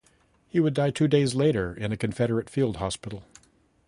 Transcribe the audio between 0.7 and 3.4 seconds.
die two days later in a Confederate field hospital.